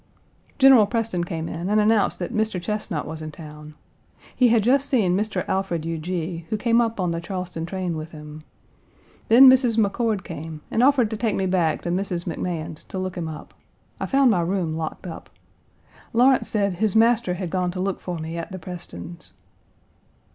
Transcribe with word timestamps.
General 0.57 0.87
Preston 0.87 1.23
came 1.25 1.47
in 1.47 1.69
and 1.69 1.79
announced 1.79 2.17
that 2.17 2.33
Mr. 2.33 2.59
Chesnut 2.59 3.05
was 3.05 3.21
in 3.21 3.29
town. 3.31 3.75
He 4.35 4.47
had 4.47 4.63
just 4.63 4.89
seen 4.89 5.15
Mr. 5.15 5.47
Alfred 5.47 5.85
Huger, 5.85 6.43
who 6.49 6.57
came 6.57 6.81
up 6.81 6.99
on 6.99 7.11
the 7.11 7.21
Charleston 7.21 7.67
train 7.67 7.95
with 7.95 8.09
him. 8.09 8.43
Then 9.27 9.47
Mrs. 9.47 9.77
McCord 9.77 10.23
came 10.23 10.61
and 10.71 10.81
offered 10.81 11.11
to 11.11 11.17
take 11.17 11.35
me 11.35 11.45
back 11.45 11.83
to 11.83 11.91
Mrs. 11.91 12.25
McMahan's 12.25 12.83
to 12.85 12.97
look 12.97 13.15
him 13.15 13.27
up. 13.27 13.53
I 13.99 14.07
found 14.07 14.31
my 14.31 14.41
room 14.41 14.75
locked 14.75 15.05
up. 15.05 15.29
Lawrence 16.13 16.49
said 16.49 16.73
his 16.73 16.95
master 16.95 17.35
had 17.35 17.51
gone 17.51 17.69
to 17.69 17.79
look 17.79 17.99
for 17.99 18.17
me 18.17 18.39
at 18.39 18.51
the 18.51 18.57
Prestons'. 18.57 19.33